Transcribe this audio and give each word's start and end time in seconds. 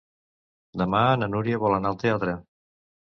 Demà 0.81 1.01
na 1.23 1.27
Núria 1.33 1.59
vol 1.65 1.75
anar 1.77 1.91
al 1.91 1.99
teatre. 2.05 2.35